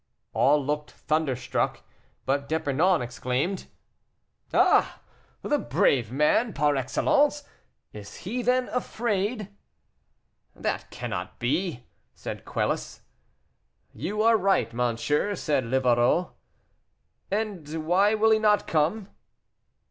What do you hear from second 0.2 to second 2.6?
All looked thunderstruck; but